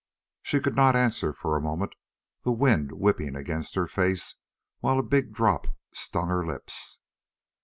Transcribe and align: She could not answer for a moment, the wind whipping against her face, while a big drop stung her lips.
She 0.41 0.59
could 0.59 0.75
not 0.75 0.95
answer 0.95 1.31
for 1.31 1.55
a 1.55 1.61
moment, 1.61 1.93
the 2.41 2.51
wind 2.51 2.91
whipping 2.91 3.35
against 3.35 3.75
her 3.75 3.85
face, 3.85 4.33
while 4.79 4.97
a 4.97 5.03
big 5.03 5.31
drop 5.31 5.67
stung 5.93 6.29
her 6.29 6.43
lips. 6.43 6.99